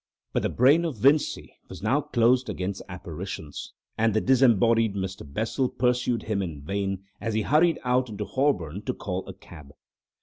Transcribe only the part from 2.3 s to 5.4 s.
against apparitions, and the disembodied Mr.